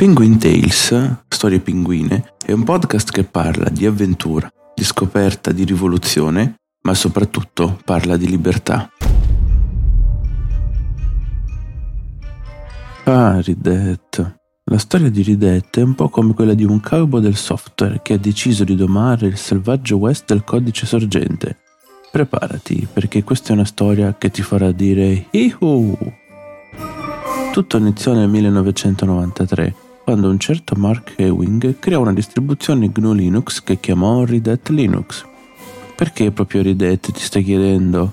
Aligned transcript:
Penguin 0.00 0.38
Tales, 0.38 1.18
Storie 1.28 1.60
Pinguine, 1.60 2.32
è 2.42 2.52
un 2.52 2.64
podcast 2.64 3.10
che 3.10 3.22
parla 3.22 3.68
di 3.68 3.84
avventura, 3.84 4.50
di 4.74 4.82
scoperta, 4.82 5.52
di 5.52 5.62
rivoluzione, 5.62 6.54
ma 6.84 6.94
soprattutto 6.94 7.78
parla 7.84 8.16
di 8.16 8.26
libertà. 8.26 8.88
Ah, 13.04 13.42
Ridette. 13.42 14.40
La 14.70 14.78
storia 14.78 15.10
di 15.10 15.20
Ridette 15.20 15.82
è 15.82 15.84
un 15.84 15.94
po' 15.94 16.08
come 16.08 16.32
quella 16.32 16.54
di 16.54 16.64
un 16.64 16.80
cowboy 16.80 17.20
del 17.20 17.36
software 17.36 18.00
che 18.02 18.14
ha 18.14 18.18
deciso 18.18 18.64
di 18.64 18.76
domare 18.76 19.26
il 19.26 19.36
selvaggio 19.36 19.98
West 19.98 20.24
del 20.28 20.44
codice 20.44 20.86
sorgente. 20.86 21.58
Preparati, 22.10 22.88
perché 22.90 23.22
questa 23.22 23.50
è 23.50 23.52
una 23.52 23.66
storia 23.66 24.16
che 24.16 24.30
ti 24.30 24.40
farà 24.40 24.72
dire 24.72 25.26
Ihu! 25.32 25.94
Tutto 27.52 27.76
iniziò 27.76 28.14
nel 28.14 28.30
1993 28.30 29.88
quando 30.04 30.28
un 30.28 30.38
certo 30.38 30.74
Mark 30.76 31.14
Ewing 31.16 31.78
creò 31.78 32.00
una 32.00 32.12
distribuzione 32.12 32.90
GNU 32.90 33.12
Linux 33.12 33.62
che 33.62 33.78
chiamò 33.78 34.24
Redet 34.24 34.68
Linux. 34.70 35.24
Perché 35.94 36.30
proprio 36.30 36.62
Redet 36.62 37.12
ti 37.12 37.20
stai 37.20 37.44
chiedendo? 37.44 38.12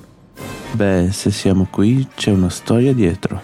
Beh, 0.74 1.10
se 1.12 1.32
siamo 1.32 1.68
qui 1.70 2.08
c'è 2.16 2.32
una 2.32 2.50
storia 2.50 2.94
dietro. 2.94 3.42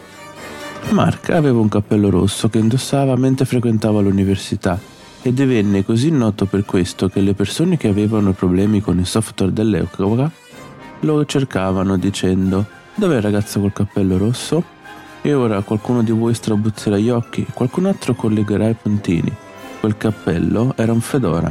Mark 0.90 1.30
aveva 1.30 1.60
un 1.60 1.70
cappello 1.70 2.10
rosso 2.10 2.50
che 2.50 2.60
indossava 2.60 3.16
mentre 3.16 3.46
frequentava 3.46 4.02
l'università 4.02 4.80
e 5.22 5.34
divenne 5.34 5.86
così 5.86 6.12
noto 6.12 6.46
per 6.46 6.66
questo 6.66 7.08
che 7.08 7.22
le 7.22 7.34
persone 7.34 7.78
che 7.78 7.88
avevano 7.88 8.34
problemi 8.34 8.82
con 8.82 9.00
il 9.00 9.06
software 9.06 9.54
dell'epoca 9.54 10.30
lo 11.00 11.26
cercavano 11.26 11.98
dicendo 11.98 12.82
Dov'è 12.96 13.16
il 13.16 13.22
ragazzo 13.22 13.60
col 13.60 13.74
cappello 13.74 14.18
rosso? 14.18 14.64
E 15.26 15.34
ora 15.34 15.62
qualcuno 15.62 16.04
di 16.04 16.12
voi 16.12 16.34
strabuzzerà 16.34 16.98
gli 16.98 17.10
occhi, 17.10 17.46
qualcun 17.54 17.86
altro 17.86 18.14
collegherà 18.14 18.68
i 18.68 18.74
puntini. 18.74 19.34
Quel 19.80 19.96
cappello 19.96 20.74
era 20.76 20.92
un 20.92 21.00
fedora. 21.00 21.50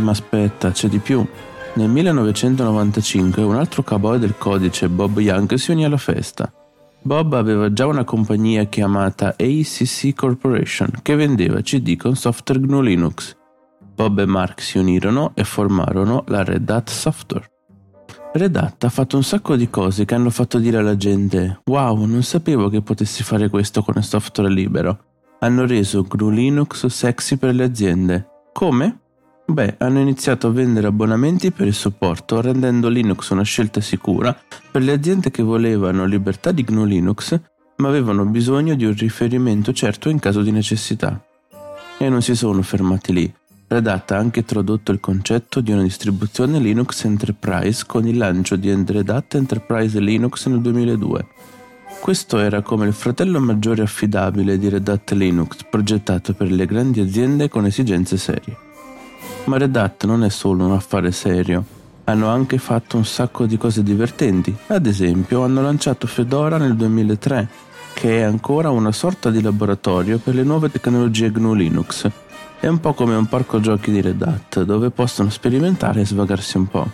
Ma 0.00 0.10
aspetta, 0.10 0.70
c'è 0.70 0.88
di 0.88 0.98
più. 0.98 1.22
Nel 1.74 1.90
1995 1.90 3.42
un 3.42 3.56
altro 3.56 3.82
cowboy 3.82 4.18
del 4.18 4.38
codice, 4.38 4.88
Bob 4.88 5.18
Young, 5.18 5.52
si 5.54 5.70
unì 5.70 5.84
alla 5.84 5.98
festa. 5.98 6.50
Bob 7.02 7.34
aveva 7.34 7.70
già 7.74 7.86
una 7.86 8.04
compagnia 8.04 8.64
chiamata 8.64 9.34
ACC 9.38 10.14
Corporation 10.14 10.92
che 11.02 11.14
vendeva 11.14 11.60
CD 11.60 11.96
con 11.96 12.16
software 12.16 12.58
GNU 12.58 12.80
Linux. 12.80 13.36
Bob 13.94 14.18
e 14.18 14.24
Mark 14.24 14.62
si 14.62 14.78
unirono 14.78 15.32
e 15.34 15.44
formarono 15.44 16.24
la 16.28 16.42
Red 16.42 16.70
Hat 16.70 16.88
Software. 16.88 17.50
Red 18.34 18.56
Hat 18.56 18.84
ha 18.84 18.88
fatto 18.88 19.16
un 19.16 19.22
sacco 19.22 19.56
di 19.56 19.68
cose 19.68 20.06
che 20.06 20.14
hanno 20.14 20.30
fatto 20.30 20.58
dire 20.58 20.78
alla 20.78 20.96
gente 20.96 21.60
Wow, 21.66 22.06
non 22.06 22.22
sapevo 22.22 22.70
che 22.70 22.80
potessi 22.80 23.22
fare 23.22 23.50
questo 23.50 23.82
con 23.82 23.94
il 23.98 24.04
software 24.04 24.50
libero. 24.50 25.04
Hanno 25.40 25.66
reso 25.66 26.02
GNU 26.02 26.30
Linux 26.30 26.86
sexy 26.86 27.36
per 27.36 27.54
le 27.54 27.64
aziende. 27.64 28.26
Come? 28.54 29.00
Beh, 29.44 29.74
hanno 29.78 30.00
iniziato 30.00 30.46
a 30.46 30.50
vendere 30.50 30.86
abbonamenti 30.86 31.50
per 31.50 31.66
il 31.66 31.74
supporto 31.74 32.40
rendendo 32.40 32.88
Linux 32.88 33.28
una 33.30 33.42
scelta 33.42 33.82
sicura 33.82 34.34
per 34.70 34.80
le 34.80 34.92
aziende 34.92 35.30
che 35.30 35.42
volevano 35.42 36.06
libertà 36.06 36.52
di 36.52 36.64
GNU 36.64 36.84
Linux 36.84 37.38
ma 37.76 37.88
avevano 37.88 38.24
bisogno 38.24 38.74
di 38.74 38.86
un 38.86 38.94
riferimento 38.96 39.74
certo 39.74 40.08
in 40.08 40.18
caso 40.18 40.40
di 40.40 40.52
necessità. 40.52 41.22
E 41.98 42.08
non 42.08 42.22
si 42.22 42.34
sono 42.34 42.62
fermati 42.62 43.12
lì. 43.12 43.34
Red 43.72 43.86
Hat 43.86 44.10
ha 44.10 44.18
anche 44.18 44.40
introdotto 44.40 44.92
il 44.92 45.00
concetto 45.00 45.62
di 45.62 45.72
una 45.72 45.80
distribuzione 45.80 46.58
Linux 46.58 47.04
Enterprise 47.04 47.84
con 47.86 48.06
il 48.06 48.18
lancio 48.18 48.56
di 48.56 48.70
Red 48.70 49.08
Hat 49.08 49.34
Enterprise 49.34 49.98
Linux 49.98 50.44
nel 50.46 50.60
2002. 50.60 51.26
Questo 51.98 52.38
era 52.38 52.60
come 52.60 52.86
il 52.86 52.92
fratello 52.92 53.40
maggiore 53.40 53.80
affidabile 53.80 54.58
di 54.58 54.68
Red 54.68 54.86
Hat 54.88 55.12
Linux, 55.12 55.64
progettato 55.70 56.34
per 56.34 56.50
le 56.50 56.66
grandi 56.66 57.00
aziende 57.00 57.48
con 57.48 57.64
esigenze 57.64 58.18
serie. 58.18 58.54
Ma 59.44 59.56
Red 59.56 59.74
Hat 59.74 60.04
non 60.04 60.22
è 60.22 60.28
solo 60.28 60.66
un 60.66 60.72
affare 60.72 61.10
serio, 61.10 61.64
hanno 62.04 62.28
anche 62.28 62.58
fatto 62.58 62.98
un 62.98 63.06
sacco 63.06 63.46
di 63.46 63.56
cose 63.56 63.82
divertenti. 63.82 64.54
Ad 64.66 64.84
esempio, 64.84 65.44
hanno 65.44 65.62
lanciato 65.62 66.06
Fedora 66.06 66.58
nel 66.58 66.76
2003, 66.76 67.48
che 67.94 68.18
è 68.18 68.22
ancora 68.22 68.68
una 68.68 68.92
sorta 68.92 69.30
di 69.30 69.40
laboratorio 69.40 70.18
per 70.18 70.34
le 70.34 70.42
nuove 70.42 70.70
tecnologie 70.70 71.32
GNU 71.32 71.54
Linux 71.54 72.10
è 72.62 72.68
un 72.68 72.78
po' 72.78 72.94
come 72.94 73.16
un 73.16 73.26
parco 73.26 73.58
giochi 73.58 73.90
di 73.90 74.00
Red 74.00 74.22
Hat, 74.22 74.62
dove 74.62 74.90
possono 74.90 75.30
sperimentare 75.30 76.02
e 76.02 76.06
svagarsi 76.06 76.58
un 76.58 76.68
po'. 76.68 76.88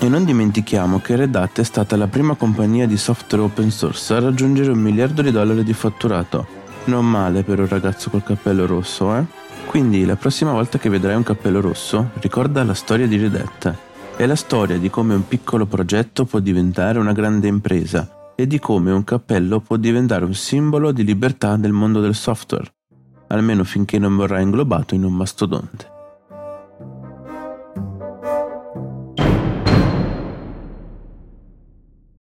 E 0.00 0.08
non 0.08 0.24
dimentichiamo 0.24 0.98
che 0.98 1.14
Red 1.14 1.36
Hat 1.36 1.60
è 1.60 1.62
stata 1.62 1.94
la 1.96 2.08
prima 2.08 2.34
compagnia 2.34 2.84
di 2.84 2.96
software 2.96 3.44
open 3.44 3.70
source 3.70 4.14
a 4.14 4.18
raggiungere 4.18 4.72
un 4.72 4.80
miliardo 4.80 5.22
di 5.22 5.30
dollari 5.30 5.62
di 5.62 5.72
fatturato. 5.72 6.48
Non 6.86 7.08
male 7.08 7.44
per 7.44 7.60
un 7.60 7.68
ragazzo 7.68 8.10
col 8.10 8.24
cappello 8.24 8.66
rosso, 8.66 9.14
eh? 9.14 9.24
Quindi 9.66 10.04
la 10.04 10.16
prossima 10.16 10.50
volta 10.50 10.78
che 10.78 10.88
vedrai 10.88 11.14
un 11.14 11.22
cappello 11.22 11.60
rosso, 11.60 12.10
ricorda 12.14 12.64
la 12.64 12.74
storia 12.74 13.06
di 13.06 13.18
Red 13.18 13.36
Hat. 13.36 13.74
È 14.16 14.26
la 14.26 14.34
storia 14.34 14.78
di 14.78 14.90
come 14.90 15.14
un 15.14 15.28
piccolo 15.28 15.66
progetto 15.66 16.24
può 16.24 16.40
diventare 16.40 16.98
una 16.98 17.12
grande 17.12 17.46
impresa 17.46 18.32
e 18.34 18.48
di 18.48 18.58
come 18.58 18.90
un 18.90 19.04
cappello 19.04 19.60
può 19.60 19.76
diventare 19.76 20.24
un 20.24 20.34
simbolo 20.34 20.90
di 20.90 21.04
libertà 21.04 21.54
nel 21.54 21.70
mondo 21.70 22.00
del 22.00 22.16
software 22.16 22.72
almeno 23.28 23.64
finché 23.64 23.98
non 23.98 24.16
verrà 24.16 24.40
inglobato 24.40 24.94
in 24.94 25.04
un 25.04 25.14
mastodonte. 25.14 25.97